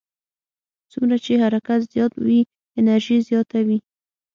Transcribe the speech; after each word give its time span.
څومره 0.91 1.15
چې 1.23 1.33
حرکت 1.43 1.79
زیات 1.93 2.13
وي 2.25 2.39
انرژي 2.79 3.17
زیاته 3.27 3.59
وي. 3.67 3.77